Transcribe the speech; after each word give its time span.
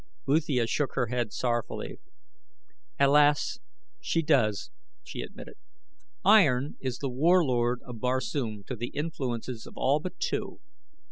Uthia 0.27 0.65
shook 0.67 0.95
her 0.95 1.05
head 1.11 1.31
sorrowfully. 1.31 1.99
"Alas! 2.99 3.59
she 3.99 4.23
does," 4.23 4.71
she 5.03 5.21
admitted. 5.21 5.57
"Iron 6.25 6.75
is 6.79 6.97
the 6.97 7.07
Warlord 7.07 7.81
of 7.85 7.99
Barsoom 7.99 8.63
to 8.65 8.75
the 8.75 8.87
influences 8.95 9.67
of 9.67 9.77
all 9.77 9.99
but 9.99 10.19
two. 10.19 10.59